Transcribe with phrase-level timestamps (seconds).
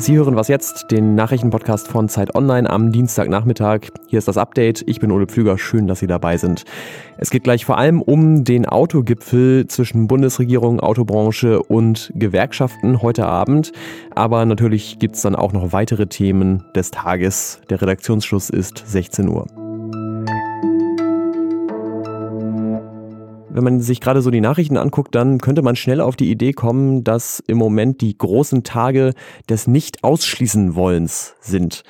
[0.00, 3.88] Sie hören was jetzt, den Nachrichtenpodcast von Zeit Online am Dienstagnachmittag.
[4.06, 4.82] Hier ist das Update.
[4.86, 5.58] Ich bin Ole Pflüger.
[5.58, 6.64] Schön, dass Sie dabei sind.
[7.18, 13.72] Es geht gleich vor allem um den Autogipfel zwischen Bundesregierung, Autobranche und Gewerkschaften heute Abend.
[14.14, 17.60] Aber natürlich gibt es dann auch noch weitere Themen des Tages.
[17.68, 19.59] Der Redaktionsschluss ist 16 Uhr.
[23.52, 26.52] Wenn man sich gerade so die Nachrichten anguckt, dann könnte man schnell auf die Idee
[26.52, 29.12] kommen, dass im Moment die großen Tage
[29.48, 31.82] des Nicht-Ausschließen-Wollens sind.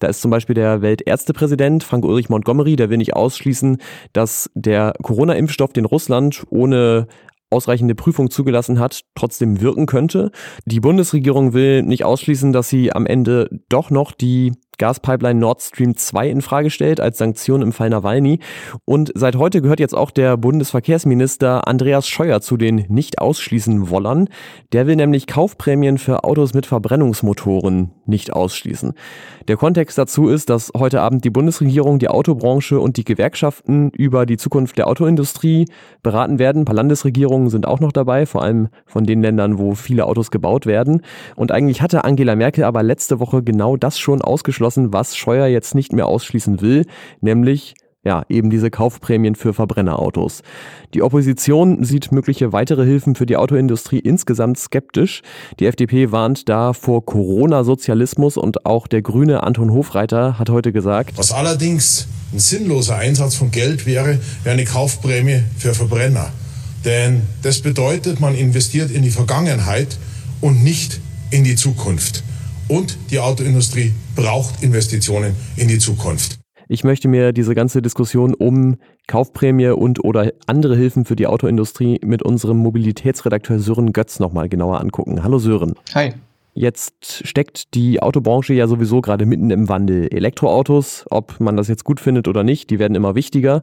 [0.00, 3.78] Da ist zum Beispiel der Weltärztepräsident Frank Ulrich Montgomery, der will nicht ausschließen,
[4.12, 7.06] dass der Corona-Impfstoff, den Russland ohne
[7.50, 10.30] ausreichende Prüfung zugelassen hat, trotzdem wirken könnte.
[10.64, 15.94] Die Bundesregierung will nicht ausschließen, dass sie am Ende doch noch die Gaspipeline Nord Stream
[15.94, 18.38] 2 in Frage stellt als Sanktion im Fall Nawalny.
[18.86, 24.28] Und seit heute gehört jetzt auch der Bundesverkehrsminister Andreas Scheuer zu den nicht ausschließen Wollern.
[24.72, 28.94] Der will nämlich Kaufprämien für Autos mit Verbrennungsmotoren nicht ausschließen.
[29.48, 34.24] Der Kontext dazu ist, dass heute Abend die Bundesregierung, die Autobranche und die Gewerkschaften über
[34.24, 35.66] die Zukunft der Autoindustrie
[36.02, 36.62] beraten werden.
[36.62, 40.30] Ein paar Landesregierungen sind auch noch dabei, vor allem von den Ländern, wo viele Autos
[40.30, 41.02] gebaut werden.
[41.36, 45.46] Und eigentlich hatte Angela Merkel aber letzte Woche genau das schon ausgeschlossen beschlossen, was Scheuer
[45.46, 46.86] jetzt nicht mehr ausschließen will,
[47.20, 50.40] nämlich ja, eben diese Kaufprämien für Verbrennerautos.
[50.94, 55.20] Die Opposition sieht mögliche weitere Hilfen für die Autoindustrie insgesamt skeptisch.
[55.58, 61.18] Die FDP warnt da vor Corona-Sozialismus und auch der Grüne Anton Hofreiter hat heute gesagt,
[61.18, 66.30] was allerdings ein sinnloser Einsatz von Geld wäre, wäre eine Kaufprämie für Verbrenner.
[66.86, 69.98] Denn das bedeutet, man investiert in die Vergangenheit
[70.40, 71.00] und nicht
[71.30, 72.22] in die Zukunft.
[72.70, 76.38] Und die Autoindustrie braucht Investitionen in die Zukunft.
[76.68, 78.76] Ich möchte mir diese ganze Diskussion um
[79.08, 84.80] Kaufprämie und oder andere Hilfen für die Autoindustrie mit unserem Mobilitätsredakteur Sören Götz nochmal genauer
[84.80, 85.24] angucken.
[85.24, 85.74] Hallo Sören.
[85.94, 86.12] Hi.
[86.60, 90.12] Jetzt steckt die Autobranche ja sowieso gerade mitten im Wandel.
[90.12, 93.62] Elektroautos, ob man das jetzt gut findet oder nicht, die werden immer wichtiger.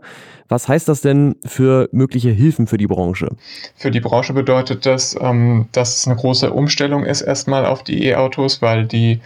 [0.50, 3.36] Was heißt das denn für mögliche Hilfen für die Branche?
[3.76, 8.04] Für die Branche bedeutet das, ähm, dass es eine große Umstellung ist erstmal auf die
[8.08, 9.20] E-Autos, weil die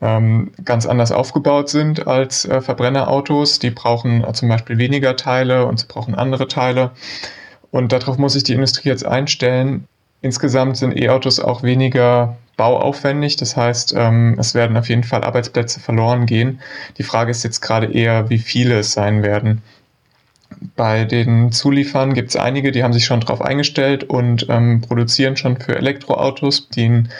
[0.00, 3.58] ähm, ganz anders aufgebaut sind als äh, Verbrennerautos.
[3.58, 6.92] Die brauchen äh, zum Beispiel weniger Teile und sie brauchen andere Teile.
[7.70, 9.86] Und darauf muss sich die Industrie jetzt einstellen.
[10.20, 13.36] Insgesamt sind E-Autos auch weniger bauaufwendig.
[13.36, 16.60] Das heißt, ähm, es werden auf jeden Fall Arbeitsplätze verloren gehen.
[16.98, 19.62] Die Frage ist jetzt gerade eher, wie viele es sein werden.
[20.74, 25.36] Bei den Zuliefern gibt es einige, die haben sich schon darauf eingestellt und ähm, produzieren
[25.36, 26.68] schon für Elektroautos.
[26.68, 27.10] Denen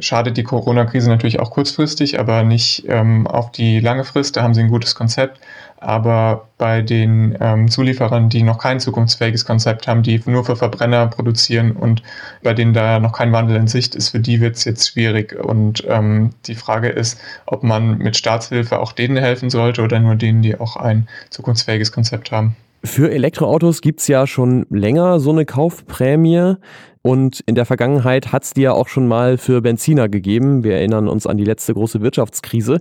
[0.00, 4.36] schadet die Corona-Krise natürlich auch kurzfristig, aber nicht ähm, auf die lange Frist.
[4.36, 5.40] Da haben sie ein gutes Konzept.
[5.80, 11.06] Aber bei den ähm, Zulieferern, die noch kein zukunftsfähiges Konzept haben, die nur für Verbrenner
[11.06, 12.02] produzieren und
[12.42, 15.38] bei denen da noch kein Wandel in Sicht ist, für die wird es jetzt schwierig.
[15.38, 20.16] Und ähm, die Frage ist, ob man mit Staatshilfe auch denen helfen sollte oder nur
[20.16, 22.56] denen, die auch ein zukunftsfähiges Konzept haben.
[22.84, 26.54] Für Elektroautos gibt es ja schon länger so eine Kaufprämie.
[27.02, 30.64] Und in der Vergangenheit hat es die ja auch schon mal für Benziner gegeben.
[30.64, 32.80] Wir erinnern uns an die letzte große Wirtschaftskrise.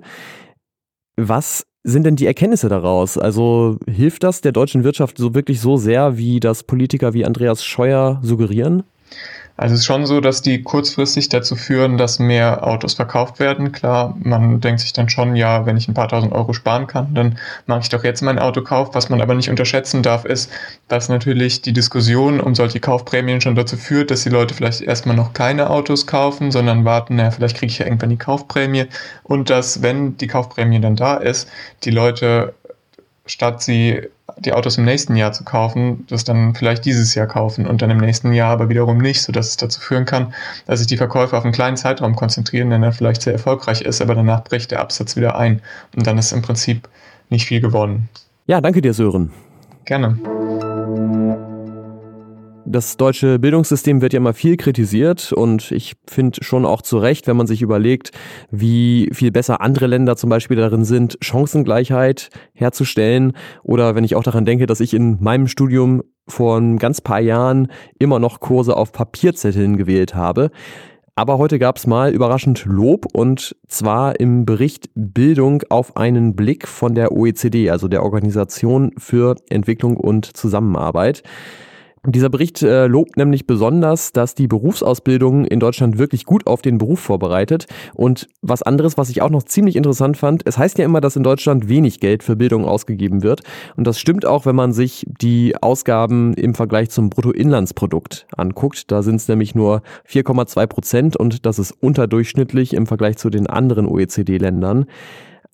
[1.18, 3.18] Was sind denn die Erkenntnisse daraus?
[3.18, 7.64] Also hilft das der deutschen Wirtschaft so wirklich so sehr, wie das Politiker wie Andreas
[7.64, 8.84] Scheuer suggerieren?
[9.58, 13.72] Also es ist schon so, dass die kurzfristig dazu führen, dass mehr Autos verkauft werden.
[13.72, 17.16] Klar, man denkt sich dann schon, ja, wenn ich ein paar tausend Euro sparen kann,
[17.16, 18.94] dann mache ich doch jetzt meinen Autokauf.
[18.94, 20.52] Was man aber nicht unterschätzen darf, ist,
[20.88, 25.16] dass natürlich die Diskussion um solche Kaufprämien schon dazu führt, dass die Leute vielleicht erstmal
[25.16, 28.86] noch keine Autos kaufen, sondern warten, naja, vielleicht kriege ich ja irgendwann die Kaufprämie.
[29.24, 31.50] Und dass, wenn die Kaufprämie dann da ist,
[31.84, 32.54] die Leute
[33.26, 34.04] statt sie
[34.40, 37.90] die Autos im nächsten Jahr zu kaufen, das dann vielleicht dieses Jahr kaufen und dann
[37.90, 40.34] im nächsten Jahr aber wiederum nicht, sodass es dazu führen kann,
[40.66, 44.02] dass sich die Verkäufer auf einen kleinen Zeitraum konzentrieren, der dann vielleicht sehr erfolgreich ist,
[44.02, 45.62] aber danach bricht der Absatz wieder ein
[45.96, 46.88] und dann ist im Prinzip
[47.30, 48.10] nicht viel gewonnen.
[48.46, 49.32] Ja, danke dir, Sören.
[49.86, 50.18] Gerne.
[52.70, 57.26] Das deutsche Bildungssystem wird ja immer viel kritisiert und ich finde schon auch zu Recht,
[57.26, 58.12] wenn man sich überlegt,
[58.52, 63.38] wie viel besser andere Länder zum Beispiel darin sind, Chancengleichheit herzustellen.
[63.64, 67.22] Oder wenn ich auch daran denke, dass ich in meinem Studium vor ein ganz paar
[67.22, 70.52] Jahren immer noch Kurse auf Papierzetteln gewählt habe.
[71.16, 76.68] Aber heute gab es mal überraschend Lob und zwar im Bericht Bildung auf einen Blick
[76.68, 81.24] von der OECD, also der Organisation für Entwicklung und Zusammenarbeit.
[82.10, 86.78] Dieser Bericht äh, lobt nämlich besonders, dass die Berufsausbildung in Deutschland wirklich gut auf den
[86.78, 87.68] Beruf vorbereitet.
[87.96, 91.18] Und was anderes, was ich auch noch ziemlich interessant fand, es heißt ja immer, dass
[91.18, 93.42] in Deutschland wenig Geld für Bildung ausgegeben wird.
[93.76, 98.90] Und das stimmt auch, wenn man sich die Ausgaben im Vergleich zum Bruttoinlandsprodukt anguckt.
[98.90, 103.48] Da sind es nämlich nur 4,2 Prozent und das ist unterdurchschnittlich im Vergleich zu den
[103.48, 104.86] anderen OECD-Ländern.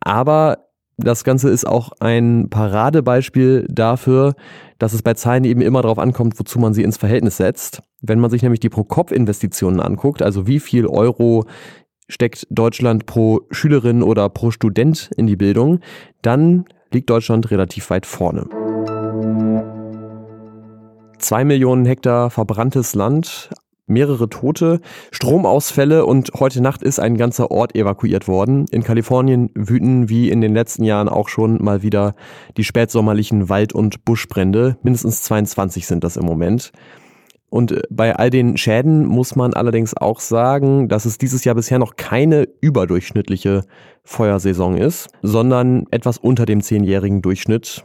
[0.02, 0.60] Aber
[0.98, 4.36] das Ganze ist auch ein Paradebeispiel dafür,
[4.78, 7.82] dass es bei Zahlen eben immer darauf ankommt, wozu man sie ins Verhältnis setzt.
[8.02, 11.46] Wenn man sich nämlich die Pro-Kopf-Investitionen anguckt, also wie viel Euro
[12.08, 15.80] steckt Deutschland pro Schülerin oder pro Student in die Bildung,
[16.22, 18.46] dann liegt Deutschland relativ weit vorne.
[21.18, 23.50] Zwei Millionen Hektar verbranntes Land,
[23.88, 24.80] mehrere Tote,
[25.12, 28.66] Stromausfälle und heute Nacht ist ein ganzer Ort evakuiert worden.
[28.72, 32.16] In Kalifornien wüten wie in den letzten Jahren auch schon mal wieder
[32.58, 34.78] die spätsommerlichen Wald- und Buschbrände.
[34.84, 36.72] Mindestens 22 sind das im Moment.
[37.54, 41.54] Und äh, bei all den Schäden muss man allerdings auch sagen, dass es dieses Jahr
[41.54, 43.62] bisher noch keine überdurchschnittliche
[44.04, 47.84] Feuersaison ist, sondern etwas unter dem zehnjährigen Durchschnitt.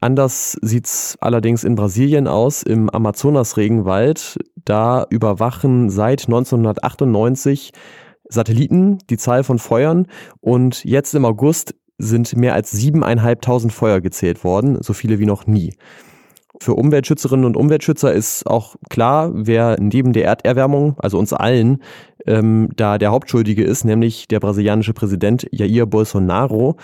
[0.00, 4.38] Anders sieht's allerdings in Brasilien aus, im Amazonas-Regenwald.
[4.64, 7.72] Da überwachen seit 1998
[8.28, 10.06] Satelliten die Zahl von Feuern
[10.40, 15.46] und jetzt im August sind mehr als siebeneinhalbtausend Feuer gezählt worden, so viele wie noch
[15.46, 15.74] nie.
[16.62, 21.82] Für Umweltschützerinnen und Umweltschützer ist auch klar, wer neben der Erderwärmung, also uns allen,
[22.26, 26.76] ähm, da der Hauptschuldige ist, nämlich der brasilianische Präsident Jair Bolsonaro.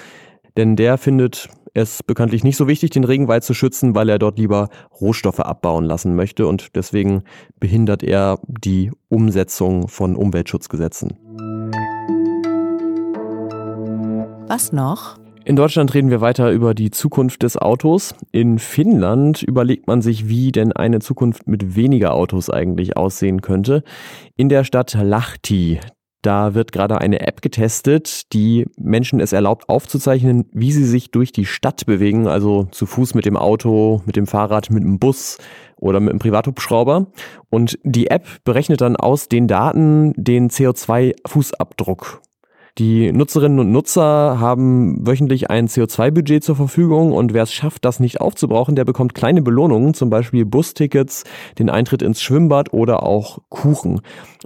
[0.56, 4.38] Denn der findet es bekanntlich nicht so wichtig, den Regenwald zu schützen, weil er dort
[4.38, 4.69] lieber
[5.00, 7.23] Rohstoffe abbauen lassen möchte und deswegen
[7.61, 11.19] behindert er die Umsetzung von Umweltschutzgesetzen.
[14.49, 15.19] Was noch?
[15.44, 18.14] In Deutschland reden wir weiter über die Zukunft des Autos.
[18.32, 23.84] In Finnland überlegt man sich, wie denn eine Zukunft mit weniger Autos eigentlich aussehen könnte.
[24.37, 25.78] In der Stadt Lahti,
[26.22, 31.32] da wird gerade eine App getestet, die Menschen es erlaubt aufzuzeichnen, wie sie sich durch
[31.32, 35.38] die Stadt bewegen, also zu Fuß mit dem Auto, mit dem Fahrrad, mit dem Bus
[35.76, 37.06] oder mit dem Privathubschrauber.
[37.50, 42.20] Und die App berechnet dann aus den Daten den CO2-Fußabdruck
[42.78, 48.00] die Nutzerinnen und Nutzer haben wöchentlich ein CO2-Budget zur Verfügung und wer es schafft, das
[48.00, 51.25] nicht aufzubrauchen, der bekommt kleine Belohnungen, zum Beispiel Bustickets,
[51.58, 54.00] den Eintritt ins Schwimmbad oder auch Kuchen.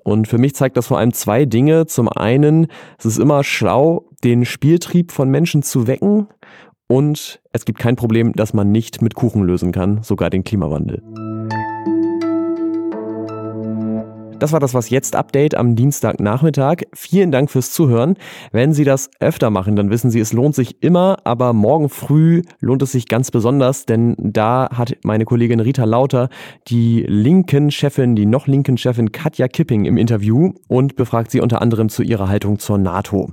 [0.05, 1.87] Und für mich zeigt das vor allem zwei Dinge.
[1.87, 2.69] Zum einen,
[2.99, 6.29] es ist immer schlau, den Spieltrieb von Menschen zu wecken
[6.87, 11.03] und es gibt kein Problem, das man nicht mit Kuchen lösen kann, sogar den Klimawandel.
[14.41, 16.85] Das war das Was jetzt Update am Dienstagnachmittag.
[16.95, 18.17] Vielen Dank fürs Zuhören.
[18.53, 22.43] Wenn Sie das öfter machen, dann wissen Sie, es lohnt sich immer, aber morgen früh
[22.59, 26.31] lohnt es sich ganz besonders, denn da hat meine Kollegin Rita Lauter
[26.69, 31.61] die linken Chefin, die noch linken Chefin Katja Kipping im Interview und befragt sie unter
[31.61, 33.33] anderem zu ihrer Haltung zur NATO.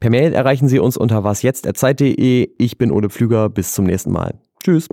[0.00, 2.50] Per Mail erreichen Sie uns unter wasjetzt.zeit.de.
[2.56, 3.48] Ich bin Ole Pflüger.
[3.48, 4.34] Bis zum nächsten Mal.
[4.62, 4.88] Tschüss.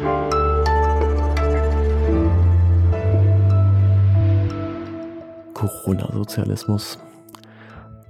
[5.56, 7.00] Corona-Sozialismus.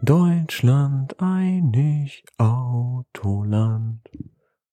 [0.02, 4.02] Deutschland einig, Autoland.